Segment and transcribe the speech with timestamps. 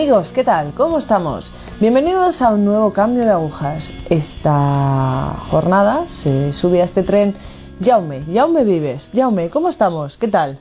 [0.00, 0.72] Amigos, ¿qué tal?
[0.72, 1.52] ¿Cómo estamos?
[1.78, 3.92] Bienvenidos a un nuevo cambio de agujas.
[4.08, 7.36] Esta jornada se sube a este tren
[7.84, 8.22] Jaume.
[8.32, 9.10] Jaume Vives.
[9.14, 10.16] Jaume, ¿cómo estamos?
[10.16, 10.60] ¿Qué tal?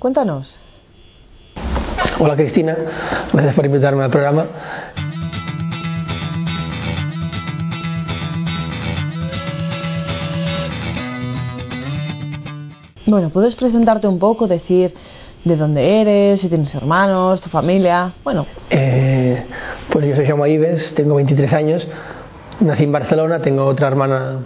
[0.00, 0.58] Cuéntanos.
[2.18, 2.76] Hola Cristina,
[3.32, 4.46] gracias por invitarme al programa.
[13.06, 14.92] Bueno, puedes presentarte un poco, decir
[15.46, 18.12] de dónde eres, si tienes hermanos, tu familia.
[18.24, 18.46] Bueno.
[18.68, 19.44] Eh,
[19.90, 21.86] pues yo soy Jaume Ives, tengo 23 años,
[22.58, 24.40] nací en Barcelona, tengo otra hermana,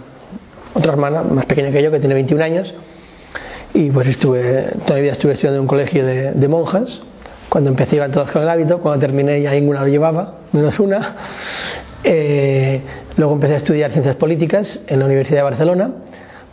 [0.75, 2.73] otra hermana más pequeña que yo que tiene 21 años
[3.73, 7.01] y pues estuve, toda mi vida estuve estudiando en un colegio de, monjas.
[7.49, 11.15] Cuando empecé iban todas con el hábito, cuando terminé ya ninguna lo llevaba, menos una.
[12.03, 12.81] Eh,
[13.17, 15.91] luego empecé a estudiar ciencias políticas en la Universidad de Barcelona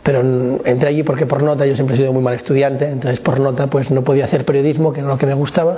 [0.03, 0.21] pero
[0.63, 3.67] entré allí porque por nota yo siempre he sido muy mal estudiante, entonces por nota
[3.67, 5.77] pues no podía hacer periodismo, que era lo que me gustaba.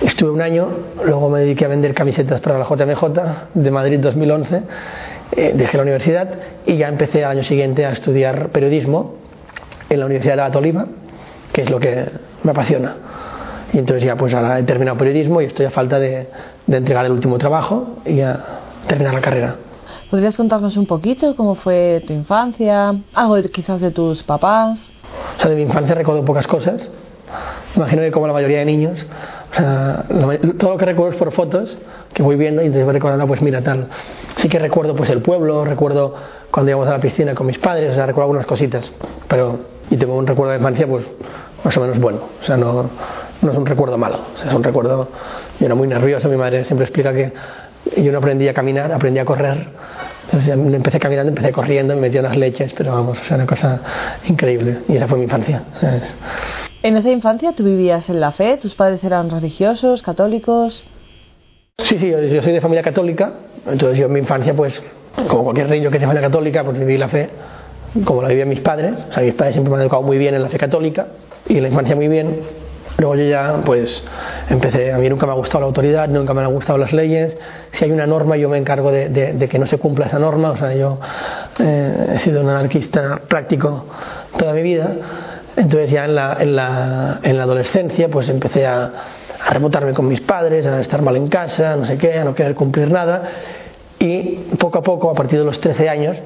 [0.00, 0.68] Estuve un año,
[1.04, 3.04] luego me dediqué a vender camisetas para la JMJ
[3.54, 4.62] de Madrid 2011,
[5.32, 6.28] eh, dejé la universidad
[6.64, 9.16] y ya empecé al año siguiente a estudiar periodismo
[9.90, 10.86] en la Universidad de la Tolima,
[11.52, 12.06] que es lo que
[12.44, 12.94] me apasiona.
[13.72, 16.28] Y entonces ya pues ahora he terminado periodismo y estoy a falta de,
[16.66, 18.38] de entregar el último trabajo y a
[18.86, 19.56] terminar la carrera.
[20.10, 22.94] ¿Podrías contarnos un poquito cómo fue tu infancia?
[23.12, 24.90] Algo de, quizás de tus papás.
[25.36, 26.88] O sea, de mi infancia recuerdo pocas cosas.
[27.76, 29.04] Imagino que como la mayoría de niños,
[29.52, 30.04] o sea,
[30.58, 31.76] todo lo que recuerdo es por fotos
[32.14, 33.88] que voy viendo y entonces voy recordando, pues mira, tal.
[34.36, 36.14] Sí que recuerdo pues el pueblo, recuerdo
[36.50, 38.90] cuando íbamos a la piscina con mis padres, o sea, recuerdo algunas cositas.
[39.28, 39.58] Pero,
[39.90, 41.04] y tengo un recuerdo de infancia, pues
[41.62, 42.20] más o menos bueno.
[42.40, 42.88] O sea, no,
[43.42, 44.20] no es un recuerdo malo.
[44.34, 45.08] O sea, es un recuerdo.
[45.60, 47.30] Yo era muy nervioso, mi madre siempre explica que
[47.96, 49.68] yo no aprendí a caminar, aprendí a correr.
[50.26, 53.46] Entonces empecé caminando, empecé corriendo, me metí en las leches, pero vamos, o sea, una
[53.46, 53.80] cosa
[54.26, 54.80] increíble.
[54.88, 55.62] Y esa fue mi infancia.
[55.80, 56.14] ¿sabes?
[56.82, 58.56] ¿En esa infancia tú vivías en la fe?
[58.56, 60.84] ¿Tus padres eran religiosos, católicos?
[61.78, 63.32] Sí, sí, yo, yo soy de familia católica,
[63.66, 64.82] entonces yo en mi infancia, pues,
[65.28, 67.30] como cualquier niño que es de familia católica, pues viví la fe
[68.04, 68.92] como la vivían mis padres.
[69.10, 71.06] O sea, mis padres siempre me han educado muy bien en la fe católica
[71.48, 72.40] y en la infancia muy bien.
[72.98, 74.02] Luego yo ya, pues,
[74.50, 77.38] empecé, a mí nunca me ha gustado la autoridad, nunca me han gustado las leyes.
[77.70, 80.50] Si hay una norma, yo me encargo de, que no se cumpla esa norma.
[80.50, 80.98] O sea, yo
[81.60, 83.84] eh, he sido un anarquista práctico
[84.36, 84.90] toda mi vida.
[85.56, 88.90] Entonces ya en la, la, en la adolescencia, pues empecé a,
[89.46, 92.34] a rebotarme con mis padres, a estar mal en casa, no sé qué, a no
[92.34, 93.22] querer cumplir nada.
[94.00, 94.22] Y
[94.58, 96.16] poco a poco, a partir de los 13 años,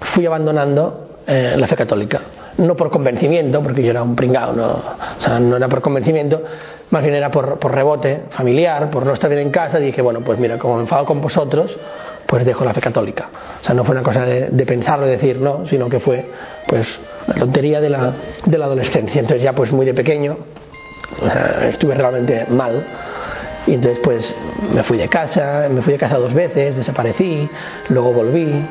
[0.00, 2.20] fui abandonando eh, la fe católica
[2.58, 6.42] no por convencimiento, porque yo era un pringao, no, o sea, no era por convencimiento,
[6.90, 10.20] más bien era por, por, rebote familiar, por no estar bien en casa, dije, bueno,
[10.20, 11.76] pues mira, como me enfado con vosotros,
[12.26, 13.28] pues dejo la fe católica.
[13.60, 16.24] O sea, no fue una cosa de, de pensarlo, de decir no, sino que fue,
[16.66, 16.88] pues,
[17.26, 18.12] la tontería de la,
[18.44, 19.20] de la adolescencia.
[19.20, 20.36] Entonces ya, pues, muy de pequeño,
[21.68, 22.84] estuve realmente mal.
[23.66, 24.36] Y entonces, pues,
[24.72, 27.48] me fui de casa, me fui de casa dos veces, desaparecí,
[27.88, 28.64] luego volví,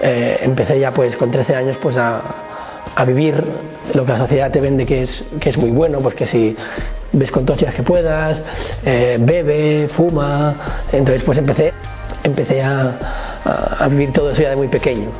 [0.00, 2.51] eh, empecé ya, pues, con 13 años, pues, a
[2.94, 3.44] a vivir
[3.94, 6.56] lo que la sociedad te vende que es, que es muy bueno, pues que si
[7.12, 8.42] ves con todas las que puedas,
[8.84, 11.72] eh, bebe, fuma, entonces pues empecé,
[12.22, 15.10] empecé a, a, vivir todo eso ya de muy pequeño,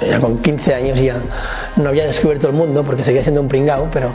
[0.00, 1.20] ya con 15 años ya
[1.76, 4.10] no había descubierto el mundo porque seguía siendo un pringao, pero,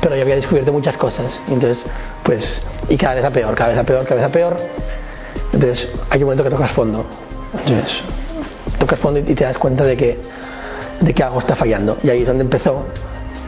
[0.00, 1.84] pero ya había descubierto muchas cosas, entonces
[2.24, 4.56] pues, y cada vez a peor, cada vez a peor, cada vez a peor,
[5.52, 7.04] entonces hay un momento que tocas fondo,
[7.66, 8.02] entonces
[8.78, 10.18] tocas fondo y te das cuenta de que
[11.02, 11.98] de que algo está fallando.
[12.02, 12.84] Y ahí es donde empezó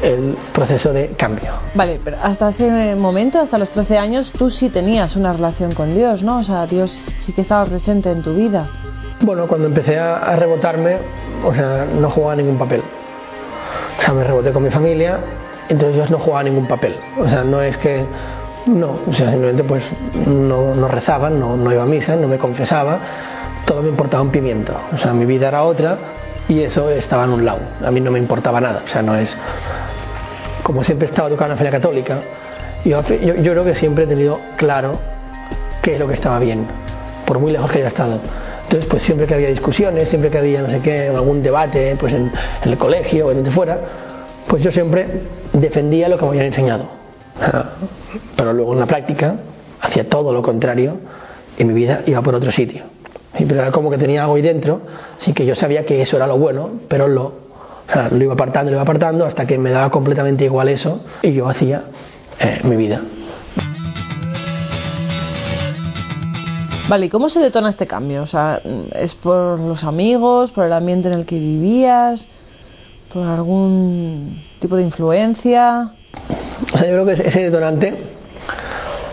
[0.02, 1.52] el proceso de cambio.
[1.74, 5.94] Vale, pero hasta ese momento, hasta los 13 años, tú sí tenías una relación con
[5.94, 6.38] Dios, ¿no?
[6.38, 8.68] O sea, Dios sí que estaba presente en tu vida.
[9.20, 10.98] Bueno, cuando empecé a, rebotarme,
[11.44, 12.82] o sea, no jugaba ningún papel.
[13.98, 15.18] O sea, me reboté con mi familia,
[15.68, 16.96] entonces Dios no jugaba ningún papel.
[17.18, 18.04] O sea, no es que
[18.66, 19.84] no, o sea, simplemente pues
[20.26, 23.00] no, no rezaba, no, no iba a misa, no me confesaba,
[23.64, 24.74] todo me importaba un pimiento.
[24.92, 25.96] O sea, mi vida era otra,
[26.48, 27.60] y eso estaba en un lado.
[27.84, 28.82] A mí no me importaba nada.
[28.84, 29.34] O sea, no es.
[30.62, 32.22] Como siempre he estado educado en la familia católica,
[32.84, 34.98] yo, yo, yo, creo que siempre he tenido claro
[35.82, 36.66] qué es lo que estaba bien,
[37.26, 38.18] por muy lejos que haya estado.
[38.64, 42.14] Entonces, pues siempre que había discusiones, siempre que había no sé qué, algún debate, pues
[42.14, 42.32] en,
[42.62, 43.78] en el colegio o en donde fuera,
[44.48, 45.06] pues yo siempre
[45.52, 46.86] defendía lo que me habían enseñado.
[48.36, 49.36] Pero luego en la práctica
[49.80, 50.98] hacía todo lo contrario
[51.58, 52.84] y mi vida iba por otro sitio.
[53.36, 54.80] Pero era como que tenía algo ahí dentro,
[55.18, 58.34] así que yo sabía que eso era lo bueno, pero lo, o sea, lo iba
[58.34, 61.84] apartando, lo iba apartando, hasta que me daba completamente igual eso y yo hacía
[62.38, 63.02] eh, mi vida.
[66.88, 68.22] Vale, ¿y cómo se detona este cambio?
[68.22, 68.60] O sea,
[68.94, 72.28] ¿es por los amigos, por el ambiente en el que vivías,
[73.12, 75.92] por algún tipo de influencia?
[76.72, 77.94] O sea, yo creo que ese detonante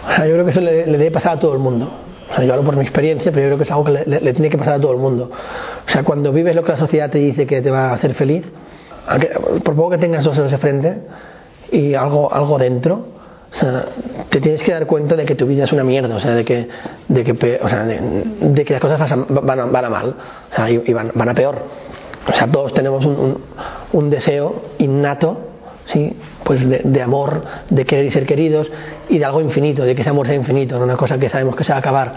[0.07, 1.89] O sea, yo creo que eso le, le debe pasar a todo el mundo.
[2.31, 4.05] O sea, yo hablo por mi experiencia, pero yo creo que es algo que le,
[4.05, 5.29] le, le, tiene que pasar a todo el mundo.
[5.85, 8.13] O sea, cuando vives lo que la sociedad te dice que te va a hacer
[8.13, 8.45] feliz,
[9.07, 9.27] aunque,
[9.63, 11.01] por poco que tengas dos dedos de frente
[11.71, 13.05] y algo, algo dentro,
[13.51, 13.85] o sea,
[14.29, 16.45] te tienes que dar cuenta de que tu vida es una mierda, o sea, de
[16.45, 16.69] que,
[17.09, 17.99] de que, o sea, de,
[18.39, 20.15] de que las cosas van a, van a mal,
[20.51, 21.55] o sea, y, y van, van, a peor.
[22.29, 23.37] O sea, todos tenemos un, un,
[23.91, 25.50] un deseo innato,
[25.85, 26.15] ¿sí?
[26.43, 28.71] pues de, de, amor, de querer y ser queridos,
[29.09, 31.55] y de algo infinito, de que ese amor sea infinito, no una cosa que sabemos
[31.55, 32.13] que se va a acabar.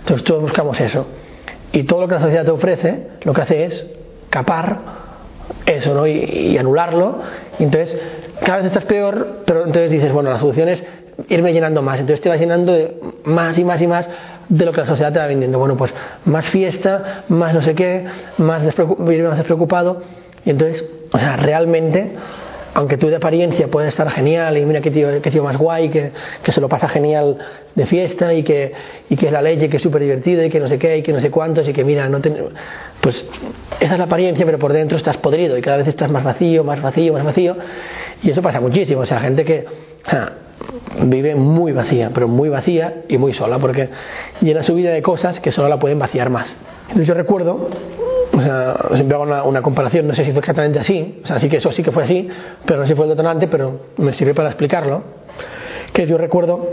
[0.00, 1.06] Entonces todos buscamos eso.
[1.72, 3.86] Y todo lo que la sociedad te ofrece, lo que hace es
[4.30, 4.78] capar
[5.66, 6.06] eso, ¿no?
[6.06, 7.18] Y, y anularlo.
[7.58, 7.96] Y entonces
[8.40, 10.82] cada vez estás peor, pero entonces dices, bueno, la solución es
[11.28, 11.98] irme llenando más.
[11.98, 14.06] Entonces te vas llenando de más y más y más
[14.48, 15.58] de lo que la sociedad te va vendiendo.
[15.58, 15.92] Bueno, pues
[16.24, 18.06] más fiesta, más no sé qué,
[18.38, 20.02] más irme más despreocupado.
[20.44, 22.12] Y entonces, o sea, realmente,
[22.74, 25.88] aunque tú de apariencia puedes estar genial y mira qué tío, qué tío más guay,
[25.88, 26.12] que,
[26.42, 27.38] que, se lo pasa genial
[27.74, 28.72] de fiesta y que,
[29.08, 31.02] y que es la ley, que es súper divertido y que no sé qué y
[31.02, 32.32] que no sé cuántos y que mira, no te,
[33.00, 33.24] pues
[33.80, 36.64] esa es la apariencia, pero por dentro estás podrido y cada vez estás más vacío,
[36.64, 37.56] más vacío, más vacío.
[38.22, 39.02] Y eso pasa muchísimo.
[39.02, 39.64] O sea, gente que
[40.08, 40.32] sea,
[41.02, 43.88] vive muy vacía, pero muy vacía y muy sola, porque
[44.40, 46.54] llena su vida de cosas que solo la pueden vaciar más.
[46.82, 47.68] Entonces yo recuerdo,
[48.38, 51.40] o sea, siempre hago una, una, comparación, no sé si fue exactamente así, o sea,
[51.40, 52.28] sí que eso sí que fue así,
[52.64, 55.02] pero no sé si fue el detonante, pero me sirve para explicarlo,
[55.92, 56.68] que yo recuerdo,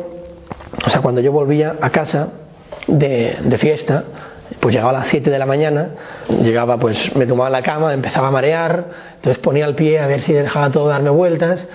[0.85, 2.27] o sea, cuando yo volvía a casa
[2.85, 4.03] de, de fiesta,
[4.59, 5.89] pues llegaba a las 7 de la mañana,
[6.43, 8.85] llegaba pues me tomaba la cama, empezaba a marear,
[9.15, 11.67] entonces ponía el pie a ver si dejaba todo darme vueltas,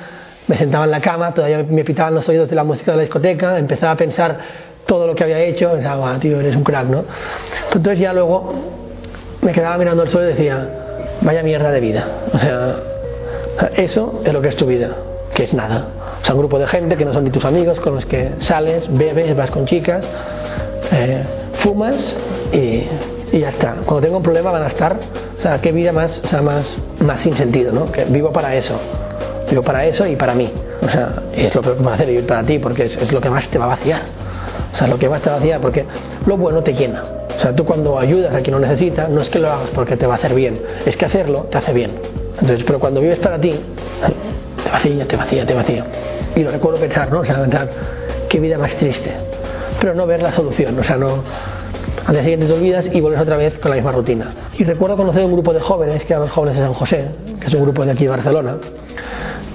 [0.47, 3.03] me sentaba en la cama, todavía me pitaban los oídos de la música de la
[3.03, 4.39] discoteca, empezaba a pensar
[4.87, 7.05] todo lo que había hecho, pensaba, tío, eres un crack, ¿no?
[7.75, 8.81] Entonces ya luego
[9.43, 10.67] me quedaba mirando el suelo y decía,
[11.23, 12.77] vaya mierda de vida, o sea,
[13.77, 14.91] eso es lo que es tu vida,
[15.35, 15.87] que es nada.
[16.23, 18.33] O sea, un grupo de gente que no son ni tus amigos, con los que
[18.41, 20.05] sales, bebes, vas con chicas,
[20.93, 21.23] eh,
[21.55, 22.17] fumas
[22.53, 22.87] y,
[23.33, 23.77] y, ya está.
[23.87, 24.97] Cuando tengo un problema van a estar,
[25.39, 27.91] o sea, qué vida más, más, más sin sentido, ¿no?
[27.91, 28.79] Que vivo para eso,
[29.49, 30.53] vivo para eso y para mí.
[30.83, 33.21] O sea, es lo que va a hacer vivir para ti porque es, es, lo
[33.21, 34.03] que más te va a vaciar.
[34.73, 35.85] O sea, lo que más te va a vaciar porque
[36.27, 37.03] lo bueno te llena.
[37.41, 39.97] O sea, tú cuando ayudas a quien lo necesita, no es que lo hagas porque
[39.97, 41.93] te va a hacer bien, es que hacerlo te hace bien.
[42.39, 43.59] Entonces, pero cuando vives para ti,
[44.63, 45.87] te vacía, te vacía, te vacía.
[46.37, 47.21] Y lo recuerdo pensar, ¿no?
[47.21, 47.71] O sea, pensar,
[48.29, 49.11] qué vida más triste.
[49.81, 51.25] Pero no ver la solución, o sea, no,
[52.05, 54.35] al día siguiente te olvidas y vuelves otra vez con la misma rutina.
[54.59, 57.07] Y recuerdo conocer un grupo de jóvenes, que eran los jóvenes de San José,
[57.41, 58.57] que es un grupo de aquí de Barcelona,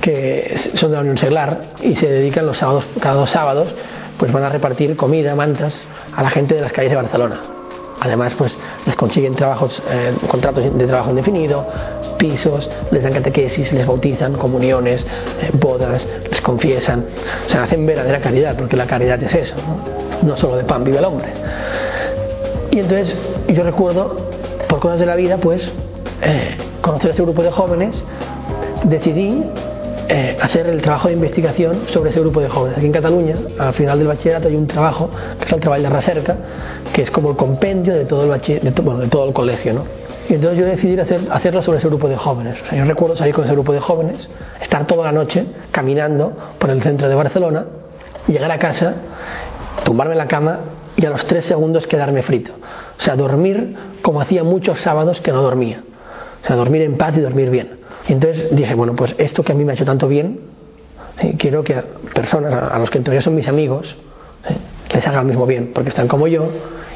[0.02, 3.68] que son de la Unión Seglar y se dedican los sábados, cada dos sábados,
[4.18, 5.80] pues van a repartir comida, mantas
[6.16, 7.55] a la gente de las calles de Barcelona.
[8.00, 8.56] Además, pues
[8.86, 11.66] les consiguen trabajos, eh, contratos de trabajo indefinido,
[12.18, 15.06] pisos, les dan catequesis, les bautizan, comuniones,
[15.42, 17.06] eh, bodas, les confiesan.
[17.48, 20.28] O sea, hacen verdadera caridad, porque la caridad es eso, ¿no?
[20.28, 21.28] no solo de pan vive el hombre.
[22.72, 23.16] Y entonces
[23.48, 24.18] yo recuerdo,
[24.68, 25.72] por cosas de la vida, pues
[26.22, 28.04] eh, conocer a este grupo de jóvenes,
[28.84, 29.44] decidí
[30.08, 32.78] eh, hacer el trabajo de investigación sobre ese grupo de jóvenes.
[32.78, 35.10] Aquí en Cataluña, al final del bachillerato, hay un trabajo,
[35.40, 36.36] que es el trabajo de recerca,
[36.94, 39.74] que es como el compendio de todo el, de todo el colegio.
[39.74, 39.84] ¿no?
[40.30, 42.58] Y entonces yo decidí hacer, hacerlo sobre ese grupo de jóvenes.
[42.62, 44.30] O sea, yo recuerdo salir con ese grupo de jóvenes,
[44.62, 47.66] estar toda la noche caminando por el centro de Barcelona,
[48.28, 48.94] llegar a casa,
[49.84, 50.60] tumbarme en la cama
[50.98, 52.54] y a los tres segundos quedarme frito.
[52.98, 55.82] O sea, dormir como hacía muchos sábados que no dormía.
[56.44, 57.75] O sea, dormir en paz y dormir bien.
[58.08, 60.40] Y entonces dije, bueno, pues esto que a mí me ha hecho tanto bien,
[61.38, 61.76] quiero que
[62.14, 63.96] personas a los que en teoría son mis amigos,
[64.48, 64.56] ¿sí?
[64.94, 66.50] les haga el mismo bien, porque están como yo,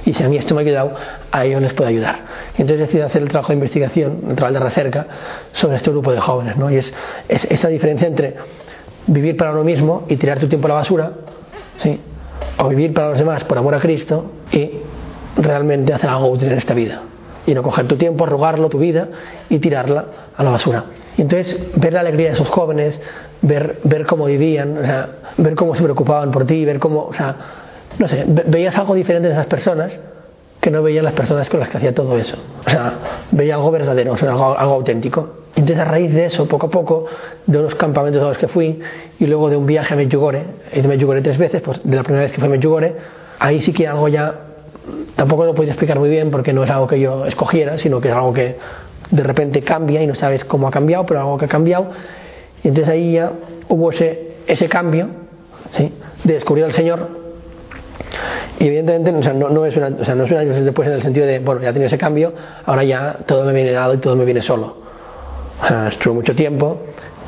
[0.06, 0.94] y si a mí esto me ha ayudado,
[1.32, 2.20] a ellos les puede ayudar.
[2.58, 5.08] Y entonces decidí hacer el trabajo de investigación, el trabajo de recerca,
[5.54, 6.58] sobre este grupo de jóvenes.
[6.58, 6.70] ¿no?
[6.70, 6.94] Y es,
[7.28, 8.36] es esa diferencia entre
[9.08, 11.12] vivir para uno mismo y tirar tu tiempo a la basura,
[11.78, 12.00] ¿sí?
[12.58, 14.72] o vivir para los demás por amor a Cristo y
[15.38, 17.02] realmente hacer algo útil en esta vida
[17.46, 19.08] y no coger tu tiempo, arrugarlo, tu vida
[19.50, 20.06] y tirarla
[20.36, 20.86] a la basura.
[21.18, 23.02] Y entonces ver la alegría de esos jóvenes,
[23.42, 27.14] ver, ver cómo vivían, o sea, ver cómo se preocupaban por ti, ver cómo, o
[27.14, 27.36] sea,
[27.98, 29.98] no sé, veías algo diferente de esas personas
[30.62, 32.38] que no veían las personas con las que hacía todo eso.
[32.66, 32.94] O sea,
[33.32, 35.40] veía algo verdadero, o sea, algo, algo auténtico.
[35.56, 37.06] Y entonces a raíz de eso, poco a poco,
[37.46, 38.80] de unos campamentos a los que fui
[39.20, 41.96] y luego de un viaje a Medjugorje, he ido a Medjugorje tres veces, pues de
[41.96, 42.96] la primera vez que fui a Medjugorje,
[43.40, 44.49] ahí sí que algo ya
[45.16, 48.10] tampoco lo podía explicar muy bien porque no es algo que yo escogiera, sino que
[48.10, 48.58] es algo que
[49.12, 51.90] de repente cambia y no sabes cómo ha cambiado, pero algo que ha cambiado.
[52.64, 53.32] Y entonces ahí ya
[53.68, 55.08] hubo ese, ese cambio
[55.72, 55.94] ¿sí?
[56.24, 57.20] de descubrir al Señor.
[58.60, 61.40] Y evidentemente o no, es una, o sea, no es después en el sentido de,
[61.40, 62.34] bueno, ya tiene ese cambio,
[62.66, 64.78] ahora ya todo me viene dado y todo me viene solo.
[65.64, 66.78] O sea, estuvo mucho tiempo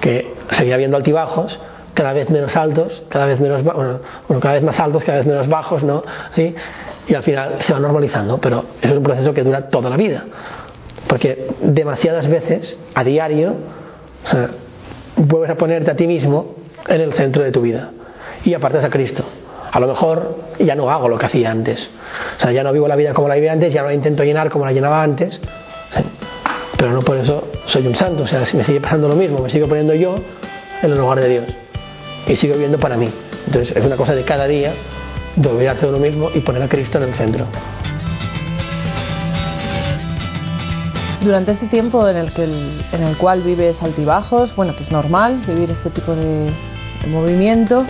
[0.01, 1.59] que seguía habiendo altibajos,
[1.93, 3.99] cada vez menos altos, cada vez menos bueno,
[4.39, 6.03] cada vez más altos, cada vez menos bajos, ¿no?
[6.33, 6.55] ¿Sí?
[7.07, 10.23] Y al final se va normalizando, pero es un proceso que dura toda la vida.
[11.07, 13.55] Porque demasiadas veces, a diario,
[15.15, 16.55] vuelves a ponerte a ti mismo
[16.87, 17.89] en el centro de tu vida
[18.43, 19.23] y apartas a Cristo.
[19.71, 21.89] A lo mejor ya no hago lo que hacía antes.
[22.37, 24.23] O sea, ya no vivo la vida como la vivía antes, ya no la intento
[24.23, 25.39] llenar como la llenaba antes.
[26.77, 28.23] Pero no por eso soy un santo.
[28.23, 30.15] O sea, si me sigue pasando lo mismo, me sigo poniendo yo
[30.81, 31.60] en el lugar de Dios.
[32.31, 33.09] Y sigo viviendo para mí.
[33.45, 34.73] Entonces es una cosa de cada día
[35.35, 37.45] de olvidarse de uno mismo y poner a Cristo en el centro.
[41.21, 45.41] Durante este tiempo en el, que en el cual vives altibajos, bueno, que es normal
[45.45, 46.53] vivir este tipo de,
[47.01, 47.85] de movimiento,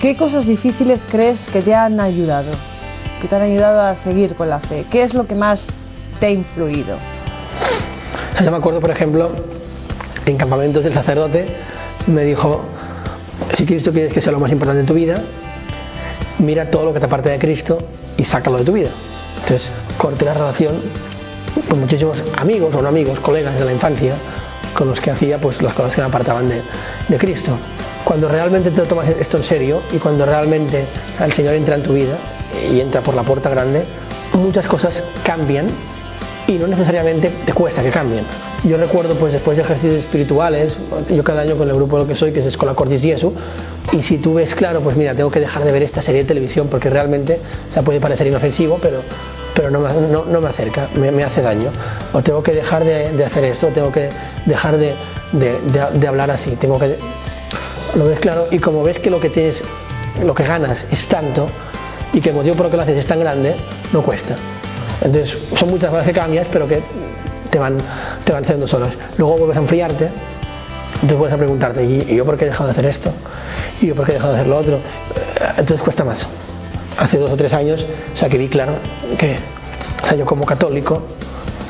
[0.00, 2.50] ¿qué cosas difíciles crees que te han ayudado?
[3.20, 4.86] Que te han ayudado a seguir con la fe.
[4.90, 5.68] ¿Qué es lo que más
[6.18, 6.96] te ha influido?
[8.44, 9.30] Yo me acuerdo, por ejemplo,
[10.26, 11.46] en campamentos del sacerdote
[12.08, 12.64] me dijo,
[13.56, 15.22] si Cristo quieres que sea lo más importante en tu vida,
[16.38, 17.78] mira todo lo que te aparte de Cristo
[18.16, 18.90] y sácalo de tu vida.
[19.42, 20.80] Entonces, corté la relación
[21.68, 24.14] con muchísimos amigos o no amigos, colegas de la infancia,
[24.74, 26.62] con los que hacía pues las cosas que me apartaban de,
[27.08, 27.56] de Cristo.
[28.04, 30.86] Cuando realmente te tomas esto en serio y cuando realmente
[31.20, 32.16] el Señor entra en tu vida
[32.70, 33.84] y entra por la puerta grande,
[34.34, 35.68] muchas cosas cambian
[36.52, 38.24] y no necesariamente te cuesta que cambien.
[38.64, 40.76] Yo recuerdo pues después de ejercicios espirituales,
[41.10, 43.32] yo cada año con el grupo lo que soy, que es Escola Cordis Jesu,
[43.92, 46.28] y si tú ves claro, pues mira, tengo que dejar de ver esta serie de
[46.28, 49.02] televisión porque realmente o sea, puede parecer inofensivo, pero,
[49.54, 51.70] pero no, me, no, no me acerca, me, me, hace daño.
[52.12, 54.10] O tengo que dejar de, de hacer esto, tengo que
[54.46, 54.94] dejar de,
[55.32, 55.58] de,
[55.98, 56.96] de, hablar así, tengo que...
[57.94, 59.62] Lo ves claro y como ves que lo que, tienes,
[60.22, 61.48] lo que ganas es tanto
[62.12, 63.54] y que el motivo por el que lo haces es tan grande,
[63.92, 64.36] no cuesta.
[65.02, 66.82] Entonces, son muchas cosas que cambias, pero que
[67.50, 67.78] te van,
[68.24, 68.90] te van haciendo solas.
[69.18, 70.08] Luego vuelves a enfriarte,
[70.94, 73.12] entonces vuelves a preguntarte, ¿y yo por qué he dejado de hacer esto?
[73.80, 74.78] ¿Y yo por qué he dejado de hacer lo otro?
[75.56, 76.28] Entonces cuesta más.
[76.96, 78.74] Hace dos o tres años, o sea, que vi claro
[79.18, 79.38] que,
[80.20, 81.02] o como católico,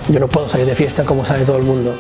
[0.09, 1.95] yo no puedo salir de fiesta como sale todo el mundo.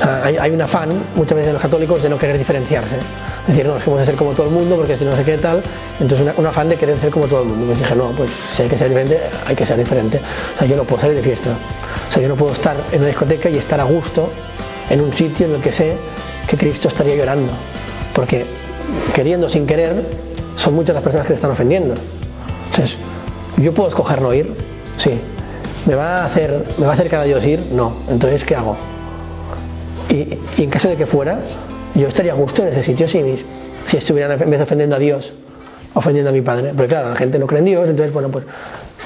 [0.00, 2.96] Hay, hay, un afán muchas veces de los católicos de no querer diferenciarse.
[3.42, 5.14] Es decir, no, es que vamos a ser como todo el mundo porque si no
[5.16, 5.62] sé qué tal.
[6.00, 7.66] Entonces, una, un afán de querer ser como todo el mundo.
[7.66, 10.20] Me dije, no, pues si hay que ser diferente, hay que ser diferente.
[10.56, 11.50] O sea, yo no puedo salir de fiesta.
[12.08, 14.30] O sea, yo no puedo estar en una discoteca y estar a gusto
[14.90, 15.96] en un sitio en el que sé
[16.48, 17.52] que Cristo estaría llorando.
[18.14, 18.46] Porque
[19.14, 20.04] queriendo sin querer,
[20.56, 21.94] son muchas las personas que le están ofendiendo.
[22.70, 22.96] Entonces,
[23.56, 24.54] ¿yo puedo escoger no ir?
[24.96, 25.20] Sí.
[25.86, 27.60] ¿Me va a hacer, me va a hacer cada Dios ir?
[27.70, 27.94] No.
[28.08, 28.76] Entonces, ¿qué hago?
[30.10, 31.38] Y, en caso de que fuera,
[31.94, 33.44] yo estaría a gusto en ese sitio si,
[33.86, 35.32] si estuvieran en vez ofendiendo a Dios,
[35.94, 36.72] ofendiendo a mi padre.
[36.74, 38.44] Porque claro, la gente no cree en Dios, entonces, bueno, pues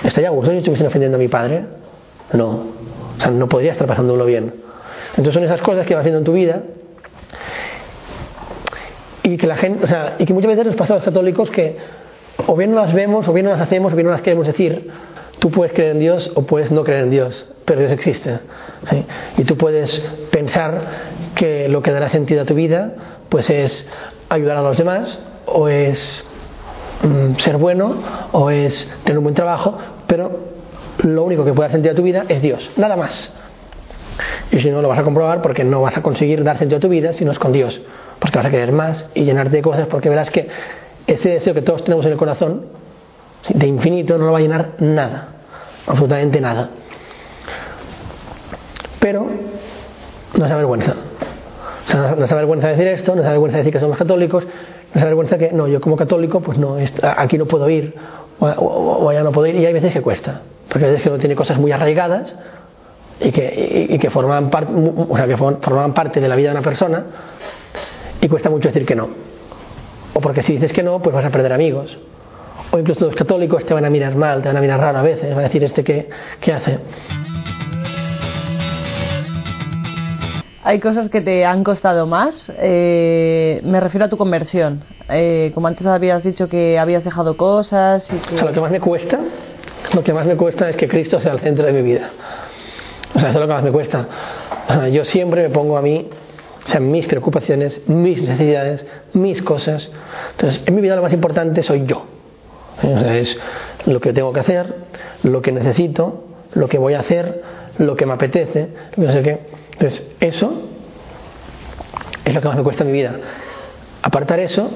[0.05, 1.65] estaría a gusto si estuviesen ofendiendo a mi padre.
[2.33, 2.49] No.
[3.17, 4.53] O sea, no podría estar pasándolo bien.
[5.11, 6.63] Entonces son esas cosas que vas haciendo en tu vida
[9.23, 11.51] y que la gente, o sea, y que muchas veces nos pasa a los católicos
[11.51, 11.77] que
[12.47, 14.47] o bien no las vemos, o bien no las hacemos, o bien no las queremos
[14.47, 14.91] decir.
[15.39, 18.39] Tú puedes creer en Dios o puedes no creer en Dios, pero Dios existe.
[19.37, 20.81] Y tú puedes pensar
[21.35, 22.95] que lo que dará sentido a tu vida
[23.29, 23.87] pues es
[24.29, 26.25] ayudar a los demás, o es
[27.03, 28.03] mm, ser bueno,
[28.33, 30.39] o es tener un buen trabajo, pero
[30.99, 33.35] lo único que puede dar sentido a tu vida es Dios, nada más.
[34.51, 36.81] Y si no, lo vas a comprobar porque no vas a conseguir dar sentido a
[36.81, 37.81] tu vida si no es con Dios,
[38.19, 40.49] porque vas a querer más y llenarte de cosas porque verás que
[41.07, 42.67] ese deseo que todos tenemos en el corazón,
[43.49, 45.29] de infinito, no lo va a llenar nada,
[45.87, 46.71] absolutamente nada.
[49.01, 49.27] Pero
[50.37, 50.95] no da vergüenza.
[51.87, 54.45] O sea, no da vergüenza decir esto, no da vergüenza decir que somos católicos,
[54.95, 56.77] no da vergüenza que, no, yo como católico, pues no,
[57.17, 57.95] aquí no puedo ir,
[58.41, 61.19] o, allá no puedo ir, y hay veces que cuesta, porque hay veces que uno
[61.19, 62.35] tiene cosas muy arraigadas
[63.21, 67.05] y que, y, que forman parte de la vida de una persona,
[68.21, 69.09] y cuesta mucho decir que no.
[70.15, 71.97] O porque si dices que no, pues vas a perder amigos.
[72.71, 75.03] O incluso los católicos te van a mirar mal, te van a mirar raro a
[75.03, 76.09] veces, van a decir este qué,
[76.41, 76.79] qué hace.
[80.69, 82.53] Hay cosas que te han costado más.
[82.59, 84.85] Eh, me refiero a tu conversión.
[85.09, 88.11] Eh, como antes habías dicho que habías dejado cosas.
[88.13, 88.35] Y que...
[88.35, 89.19] O sea, lo que más me cuesta,
[89.95, 92.11] lo que más me cuesta es que Cristo sea el centro de mi vida.
[93.15, 94.07] O sea, eso es lo que más me cuesta.
[94.69, 96.07] O sea, yo siempre me pongo a mí,
[96.67, 98.85] o sea, mis preocupaciones, mis necesidades,
[99.15, 99.91] mis cosas.
[100.33, 102.18] Entonces, en mi vida lo más importante soy yo.
[102.83, 103.39] Es
[103.87, 104.75] lo que tengo que hacer,
[105.23, 107.43] lo que necesito, lo que voy a hacer,
[107.79, 109.41] lo que me apetece, no sé qué.
[109.73, 110.63] Entonces, eso
[112.25, 113.15] es lo que más me cuesta mi vida.
[114.03, 114.71] Apartar eso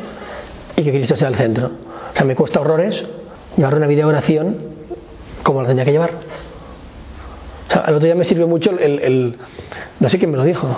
[0.76, 1.70] y que Cristo sea el centro.
[2.12, 3.04] O sea, me cuesta horrores
[3.56, 4.56] llevar una vida de oración
[5.42, 6.10] como la tenía que llevar.
[7.68, 9.38] O sea, el otro día me sirvió mucho el, el,
[10.00, 10.68] no sé quién me lo dijo,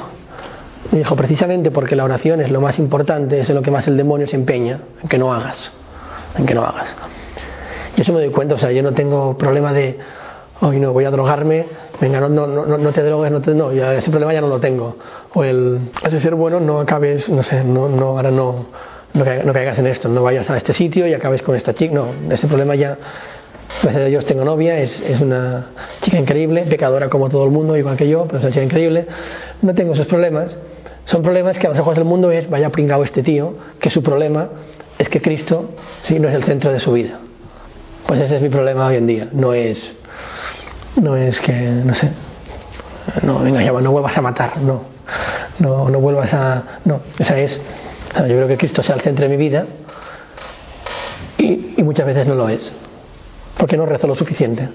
[0.93, 3.87] Me dijo, precisamente porque la oración es lo más importante, es en lo que más
[3.89, 5.73] el demonio se empeña, en que no hagas,
[6.37, 6.95] en que no hagas.
[7.97, 9.99] Yo eso me doy cuenta, o sea, yo no tengo problema de,
[10.61, 11.67] hoy no, voy a drogarme,
[12.01, 14.49] venga, no, no, no, no te drogues, no, te, no ya, ese problema ya no
[14.49, 14.97] lo tengo.
[15.35, 18.67] O el, de ser bueno, no acabes, no sé, no, no ahora no,
[19.13, 22.33] no, caigas en esto, no vayas a este sitio y acabes con esta chica, no,
[22.33, 22.99] ese problema ya
[23.83, 25.67] Gracias a Dios tengo novia, es, es, una
[26.01, 29.07] chica increíble, pecadora como todo el mundo, igual que yo, pero es una chica increíble.
[29.63, 30.57] No tengo esos problemas.
[31.07, 34.03] Son problemas que a los ojos del mundo es, vaya pringado este tío, que su
[34.03, 34.49] problema
[35.15, 35.71] que Cristo
[36.03, 37.21] sí no es el centro de su vida.
[38.05, 39.29] Pues ese es mi problema hoy en día.
[39.31, 39.93] No es,
[40.97, 42.11] no es que, no sé,
[43.23, 44.83] no, venga, ya, no vuelvas a matar, no,
[45.61, 47.63] no, no vuelvas a, no, esa es,
[48.17, 49.67] yo creo que Cristo sea el centro de mi vida
[51.39, 52.75] y, y muchas veces no lo es
[53.57, 54.69] porque no rezo lo suficiente.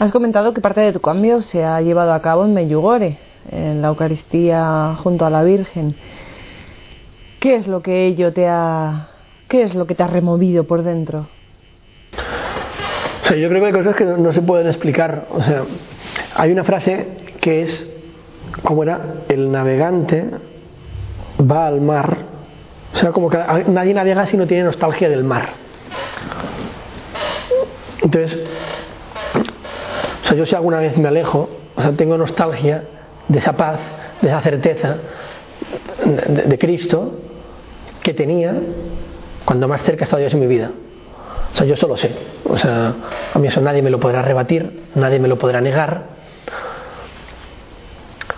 [0.00, 3.18] Has comentado que parte de tu cambio se ha llevado a cabo en Meyugore,
[3.52, 5.94] en la Eucaristía junto a la Virgen.
[7.38, 9.11] ¿Qué es lo que ello te ha,
[9.52, 11.26] qué es lo que te ha removido por dentro?
[13.22, 15.26] O sea, yo creo que hay cosas que no, se pueden explicar.
[15.30, 15.64] O sea,
[16.34, 17.06] hay una frase
[17.38, 17.86] que es,
[18.62, 20.24] como era, el navegante
[21.38, 22.16] va al mar.
[22.94, 23.36] O sea, como que
[23.68, 25.50] nadie navega si no tiene nostalgia del mar.
[28.00, 28.38] Entonces,
[30.24, 32.84] o sea, yo si alguna vez me alejo, o sea, tengo nostalgia
[33.28, 33.80] de esa paz,
[34.22, 34.96] de esa certeza
[36.06, 37.18] de Cristo
[38.02, 38.54] que tenía
[39.44, 40.70] cuando más cerca estaba Dios en mi vida.
[41.52, 42.10] O sea, yo solo sé.
[42.48, 42.94] O sea,
[43.34, 46.02] a mí eso nadie me lo podrá rebatir, nadie me lo podrá negar.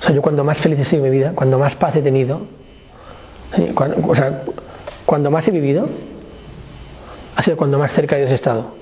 [0.00, 2.02] O sea, yo cuando más feliz he sido en mi vida, cuando más paz he
[2.02, 2.42] tenido,
[3.74, 4.42] cuando, o sea,
[5.06, 5.88] cuando más he vivido,
[7.36, 8.74] ha sido cuando más cerca de Dios he estado.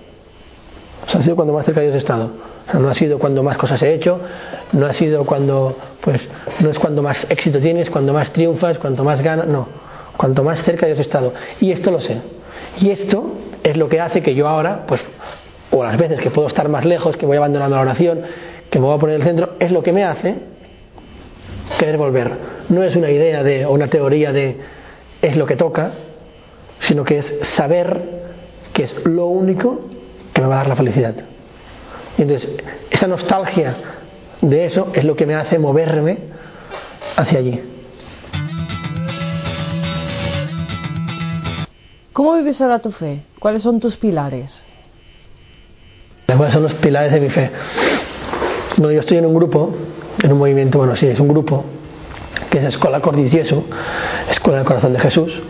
[1.07, 2.31] O sea, ha sido cuando más cerca de Dios he estado.
[2.69, 4.21] O sea, no ha sido cuando más cosas he hecho,
[4.73, 6.27] no ha sido cuando, pues,
[6.61, 9.82] no es cuando más éxito tienes, cuando más triunfas, cuanto más ganas, no.
[10.17, 11.33] Cuanto más cerca de Dios he estado.
[11.61, 12.19] Y esto lo sé.
[12.79, 15.03] Y esto es lo que hace que yo ahora, pues,
[15.71, 18.23] o las veces que puedo estar más lejos, que voy abandonando la oración,
[18.71, 20.37] que me voy a poner en el centro, es lo que me hace
[21.79, 22.31] querer volver.
[22.69, 24.59] No es una idea de, o una teoría de
[25.21, 25.93] es lo que toca,
[26.81, 28.23] sino que es saber
[28.73, 29.89] que es lo único
[30.33, 31.15] que me va a dar la felicidad.
[32.19, 32.51] Y entonces,
[32.91, 33.75] esa nostalgia
[34.41, 36.19] de eso es lo que me hace moverme
[37.17, 37.72] hacia allí.
[42.13, 43.23] ¿Cómo vives ahora tu fe?
[43.39, 44.65] ¿Cuáles son tus pilares?
[46.27, 47.51] ¿Cuáles son los pilares de mi fe?
[48.77, 49.75] Bueno, yo estoy en un grupo,
[50.23, 51.65] en un movimiento, bueno, sí, es un grupo,
[52.51, 53.65] que es Escuela Cordis Jesu,
[54.29, 55.43] Escuela del Corazón de Jesús,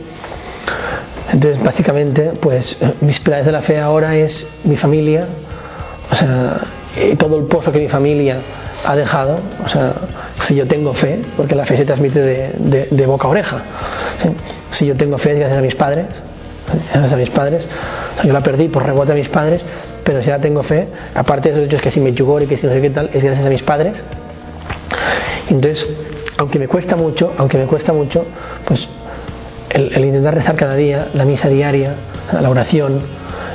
[1.33, 5.27] entonces, básicamente, pues mis pilares de la fe ahora es mi familia,
[6.11, 6.61] o sea,
[7.11, 8.40] y todo el pozo que mi familia
[8.85, 9.94] ha dejado, o sea,
[10.40, 13.62] si yo tengo fe, porque la fe se transmite de, de, de boca a oreja,
[14.22, 14.29] ¿sí?
[14.70, 16.07] si yo tengo fe gracias a mis padres,
[16.93, 17.69] gracias a mis padres,
[18.25, 19.63] yo la perdí por rebote a mis padres,
[20.05, 22.57] pero si ya tengo fe, aparte de esos hechos que si me yugor y que
[22.57, 24.03] si no sé qué tal, es gracias a mis padres.
[25.49, 25.87] Entonces,
[26.39, 28.25] aunque me cuesta mucho, aunque me cuesta mucho,
[28.65, 28.89] pues
[29.71, 31.95] el, el, intentar rezar cada día, la misa diaria,
[32.33, 33.03] la oración,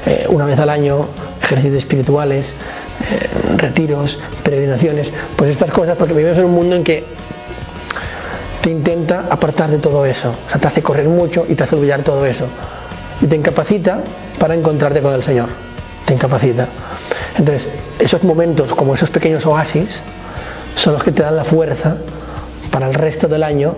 [0.06, 1.08] eh, una vez al año,
[1.42, 2.56] ejercicios espirituales,
[3.00, 7.04] eh, retiros, peregrinaciones, pues estas cosas, porque vivimos en un mundo en que
[8.62, 11.76] te intenta apartar de todo eso, o sea, te hace correr mucho y te hace
[11.76, 12.48] olvidar todo eso,
[13.22, 14.04] y te incapacita
[14.40, 15.50] para encontrarte con el Señor,
[16.06, 16.68] te incapacita.
[17.38, 17.68] Entonces,
[18.00, 20.02] esos momentos, como esos pequeños oasis,
[20.76, 21.98] son los que te dan la fuerza
[22.72, 23.76] para el resto del año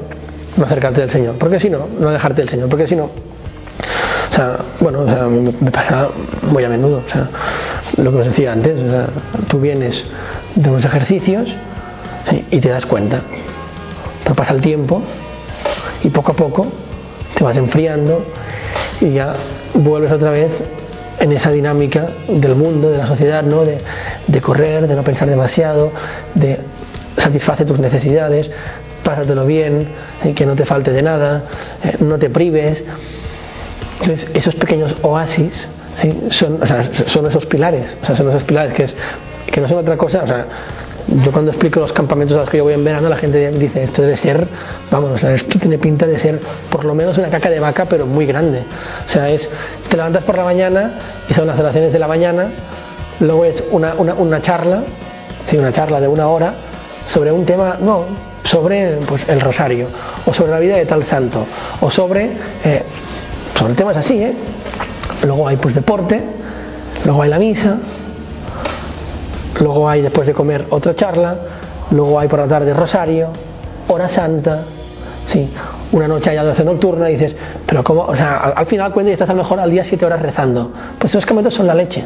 [0.57, 1.35] no acercarte del Señor.
[1.37, 2.69] Porque si no, no dejarte del Señor.
[2.69, 6.09] Porque si no, o sea, bueno, o sea, me, pasa
[6.43, 7.01] muy a menudo.
[7.05, 7.29] O sea,
[7.97, 9.07] lo que os decía antes, o sea,
[9.47, 10.05] tú vienes
[10.55, 11.49] de unos ejercicios
[12.51, 13.21] y te das cuenta.
[14.23, 15.01] Pero pasa el tiempo
[16.03, 16.67] y poco a poco
[17.35, 18.23] te vas enfriando
[19.01, 19.33] y ya
[19.73, 20.51] vuelves otra vez
[21.19, 23.63] en esa dinámica del mundo, de la sociedad, ¿no?
[23.65, 25.91] de, correr, de no pensar demasiado,
[26.35, 26.59] de
[27.17, 28.49] satisfacer tus necesidades,
[29.03, 29.87] pásatelo bien,
[30.23, 31.43] eh, que no te falte de nada,
[31.83, 32.83] eh, no te prives.
[34.01, 36.17] Entonces, esos pequeños oasis ¿sí?
[36.29, 38.95] son, o sea, son esos pilares, o sea, son esos pilares que, es,
[39.51, 40.23] que no son otra cosa.
[40.23, 40.45] O sea,
[41.11, 43.83] yo cuando explico los campamentos a los que yo voy en verano, la gente dice,
[43.83, 44.47] esto debe ser,
[44.91, 47.85] vamos, o sea, esto tiene pinta de ser por lo menos una caca de vaca,
[47.85, 48.63] pero muy grande.
[49.05, 49.49] O sea, es,
[49.89, 52.51] te levantas por la mañana y son las oraciones de la mañana,
[53.19, 54.83] luego es una, una, una charla,
[55.47, 56.53] sí, una charla de una hora
[57.07, 58.05] sobre un tema, no,
[58.43, 59.87] sobre pues, el rosario,
[60.25, 61.45] o sobre la vida de tal santo,
[61.81, 62.83] o sobre, eh,
[63.55, 64.33] sobre temas así, ¿eh?
[65.23, 66.21] Luego hay pues deporte,
[67.03, 67.77] luego hay la misa,
[69.59, 71.37] luego hay después de comer otra charla,
[71.91, 73.29] luego hay por la tarde rosario,
[73.87, 74.63] hora santa,
[75.29, 75.47] Sí,
[75.91, 77.35] una noche haya 12 nocturna y dices,
[77.67, 78.01] pero ¿cómo?
[78.01, 80.23] O sea, al, al final cuenta y estás a lo mejor al día 7 horas
[80.23, 80.71] rezando.
[80.97, 82.03] Pues esos momentos son la leche,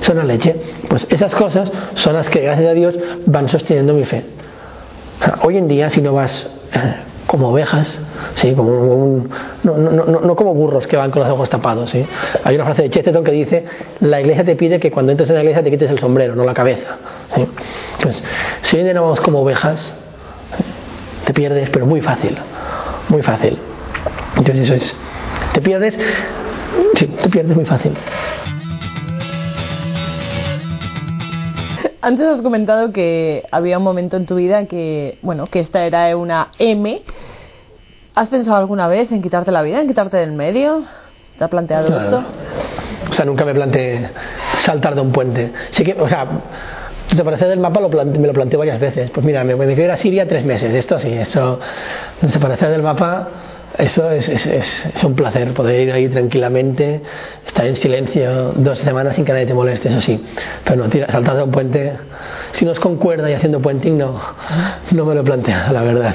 [0.00, 0.54] son la leche.
[0.86, 4.22] Pues esas cosas son las que, gracias a Dios, van sosteniendo mi fe.
[5.44, 6.94] Hoy en día, si no vas eh,
[7.28, 8.00] como ovejas,
[8.32, 8.54] ¿sí?
[8.54, 9.28] como un,
[9.62, 11.90] no, no, no, no, como burros que van con los ojos tapados.
[11.90, 12.02] ¿sí?
[12.42, 13.64] Hay una frase de Chesterton que dice,
[14.00, 16.44] la iglesia te pide que cuando entres en la iglesia te quites el sombrero, no
[16.44, 16.96] la cabeza.
[17.34, 17.46] ¿sí?
[18.02, 18.24] Pues
[18.62, 19.94] si hoy vamos como ovejas,
[21.26, 22.38] te pierdes, pero muy fácil,
[23.10, 23.58] muy fácil.
[24.34, 24.96] Entonces eso es,
[25.52, 25.98] te pierdes,
[26.94, 27.92] sí, te pierdes muy fácil.
[32.08, 36.16] Antes has comentado que había un momento en tu vida que, bueno, que esta era
[36.16, 37.02] una M.
[38.14, 40.84] ¿Has pensado alguna vez en quitarte la vida, en quitarte del medio?
[41.36, 42.24] ¿Te has planteado esto?
[43.10, 44.08] O sea, nunca me planteé
[44.56, 45.52] saltar de un puente.
[45.70, 46.26] Sí que, o sea,
[47.10, 49.10] desaparecer del mapa lo plante- me lo planteo varias veces.
[49.10, 50.72] Pues mira, me, me quiero ir a Siria tres meses.
[50.72, 51.60] Esto sí, eso,
[52.22, 53.28] desaparecer del mapa,
[53.76, 57.02] eso es, es, es, es un placer, poder ir ahí tranquilamente,
[57.46, 60.24] estar en silencio dos semanas sin que nadie te moleste, eso sí.
[60.64, 61.92] Pero no, tira, saltar de un puente,
[62.52, 64.20] si no es con cuerda y haciendo puenting, no,
[64.92, 66.14] no me lo planteo, la verdad.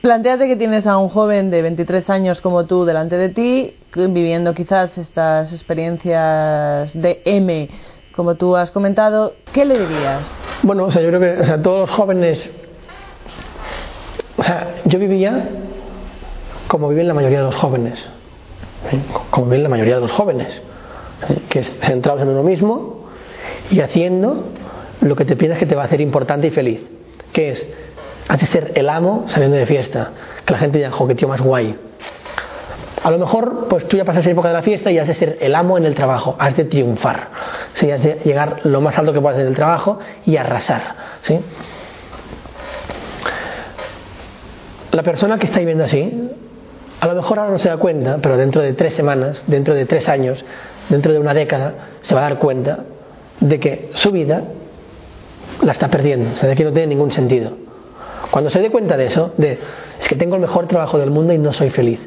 [0.00, 4.54] Plantéate que tienes a un joven de 23 años como tú delante de ti, viviendo
[4.54, 7.68] quizás estas experiencias de M,
[8.16, 9.34] como tú has comentado.
[9.52, 10.38] ¿Qué le dirías?
[10.62, 12.48] Bueno, o sea, yo creo que o sea, todos los jóvenes.
[14.38, 15.46] O sea, yo vivía
[16.70, 17.98] como viven la mayoría de los jóvenes.
[18.92, 19.00] ¿eh?
[19.30, 20.62] Como viven la mayoría de los jóvenes.
[21.28, 21.38] ¿eh?
[21.48, 23.06] Que es centrados en uno mismo
[23.70, 24.44] y haciendo
[25.00, 26.80] lo que te piensas que te va a hacer importante y feliz.
[27.32, 27.66] Que es,
[28.28, 30.12] has de ser el amo saliendo de fiesta.
[30.46, 31.76] Que la gente diga, jo, qué tío más guay.
[33.02, 35.14] A lo mejor, pues tú ya pasas esa época de la fiesta y has de
[35.14, 37.30] ser el amo en el trabajo, has de triunfar,
[37.72, 37.90] ¿sí?
[37.90, 40.94] has de llegar lo más alto que puedas en el trabajo y arrasar.
[41.22, 41.40] ¿sí?
[44.92, 46.29] La persona que está viviendo así,
[47.00, 49.86] a lo mejor ahora no se da cuenta, pero dentro de tres semanas, dentro de
[49.86, 50.44] tres años,
[50.90, 52.80] dentro de una década, se va a dar cuenta
[53.40, 54.42] de que su vida
[55.62, 57.52] la está perdiendo, o sea, de que no tiene ningún sentido.
[58.30, 59.58] Cuando se dé cuenta de eso, de
[59.98, 62.00] es que tengo el mejor trabajo del mundo y no soy feliz.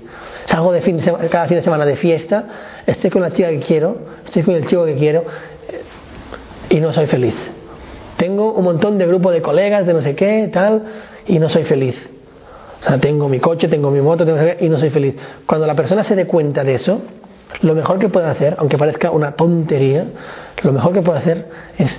[0.45, 2.45] Salgo de fin de semana, cada fin de semana de fiesta,
[2.85, 5.25] estoy con la chica que quiero, estoy con el chico que quiero
[6.69, 7.35] y no soy feliz.
[8.17, 10.83] Tengo un montón de grupo de colegas, de no sé qué, tal,
[11.27, 12.12] y no soy feliz.
[12.83, 15.15] O sea, tengo mi coche, tengo mi moto, tengo y no soy feliz.
[15.45, 17.01] Cuando la persona se dé cuenta de eso,
[17.61, 20.05] lo mejor que puede hacer, aunque parezca una tontería,
[20.63, 21.97] lo mejor que puede hacer es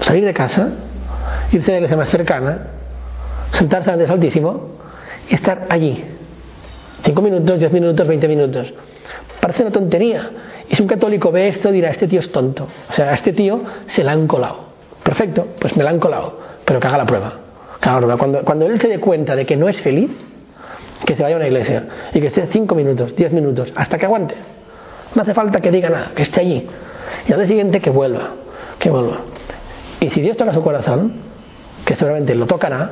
[0.00, 0.70] salir de casa,
[1.50, 2.58] irse a la iglesia más cercana,
[3.50, 4.76] sentarse ante el Altísimo
[5.28, 6.04] y estar allí.
[7.04, 8.74] 5 minutos, 10 minutos, 20 minutos.
[9.40, 10.30] Parece una tontería.
[10.68, 12.68] Y si un católico ve esto, dirá, este tío es tonto.
[12.90, 14.66] O sea, a este tío se la han colado.
[15.02, 16.38] Perfecto, pues me la han colado.
[16.64, 17.45] Pero que haga la prueba.
[17.94, 18.16] Prueba.
[18.16, 20.10] Cuando, él se dé cuenta de que no es feliz,
[21.04, 24.06] que se vaya a una iglesia y que esté 5 minutos, 10 minutos, hasta que
[24.06, 24.34] aguante.
[25.14, 26.66] No hace falta que diga nada, que esté allí.
[27.28, 28.30] Y al día siguiente que vuelva,
[28.78, 29.18] que vuelva.
[30.00, 31.12] Y si Dios toca su corazón,
[31.84, 32.90] que seguramente lo tocará,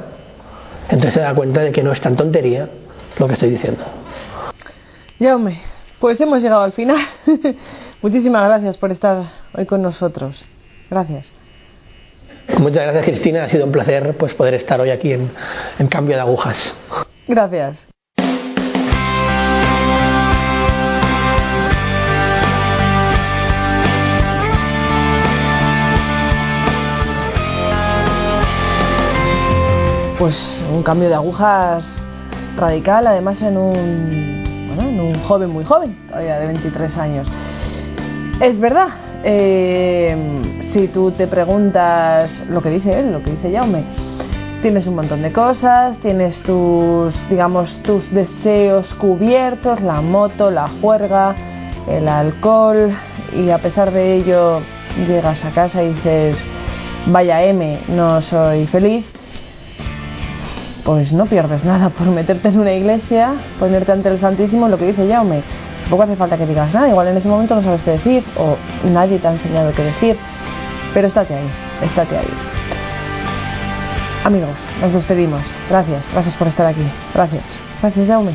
[0.89, 2.69] entonces se da cuenta de que no es tan tontería
[3.19, 3.85] lo que estoy diciendo.
[5.21, 5.61] Jaume,
[5.99, 6.99] pues hemos llegado al final.
[8.03, 10.45] Muchísimas gracias por estar hoy con nosotros.
[10.91, 11.33] Gracias.
[12.59, 15.31] Muchas gracias Cristina, ha sido un placer pues poder estar hoy aquí en,
[15.79, 16.77] en cambio de agujas.
[17.27, 17.87] Gracias.
[30.19, 32.03] Pues un cambio de agujas
[32.57, 37.29] radical, además en un, en un joven muy joven, todavía de 23 años.
[38.41, 38.89] Es verdad,
[39.25, 40.17] eh,
[40.73, 43.85] si tú te preguntas lo que dice él, lo que dice Jaume,
[44.61, 51.35] tienes un montón de cosas, tienes tus, digamos, tus deseos cubiertos, la moto, la juerga,
[51.89, 52.95] el alcohol,
[53.35, 54.61] y a pesar de ello
[55.07, 56.45] llegas a casa y dices,
[57.07, 59.07] vaya M, no soy feliz,
[60.85, 64.89] pues no pierdes nada por meterte en una iglesia, ponerte ante el Santísimo, lo que
[64.89, 65.43] dice Jaume.
[65.85, 68.57] Tampoco hace falta que digas nada, igual en ese momento no sabes qué decir o
[68.88, 70.18] nadie te ha enseñado qué decir,
[70.94, 71.51] pero estate ahí,
[71.83, 72.29] estate ahí.
[74.25, 75.42] Amigos, nos despedimos.
[75.68, 76.87] Gracias, gracias por estar aquí.
[77.12, 77.44] Gracias.
[77.83, 78.35] Gracias, Jaume.